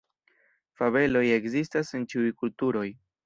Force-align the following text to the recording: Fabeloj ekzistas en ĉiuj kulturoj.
Fabeloj 0.81 1.21
ekzistas 1.37 1.93
en 1.99 2.09
ĉiuj 2.15 2.35
kulturoj. 2.43 2.89